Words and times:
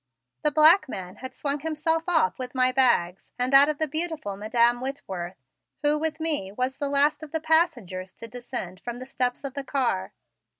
The 0.41 0.49
black 0.49 0.89
man 0.89 1.17
had 1.17 1.35
swung 1.35 1.59
himself 1.59 2.01
off 2.09 2.39
with 2.39 2.55
my 2.55 2.71
bags 2.71 3.33
and 3.37 3.53
that 3.53 3.69
of 3.69 3.77
the 3.77 3.85
beautiful 3.87 4.35
Madam 4.35 4.81
Whitworth, 4.81 5.37
who 5.83 5.99
with 5.99 6.19
me 6.19 6.51
was 6.51 6.79
the 6.79 6.89
last 6.89 7.21
of 7.21 7.31
the 7.31 7.39
passengers 7.39 8.11
to 8.15 8.27
descend 8.27 8.79
from 8.79 8.97
the 8.97 9.05
steps 9.05 9.43
of 9.43 9.53
the 9.53 9.63
car. 9.63 10.11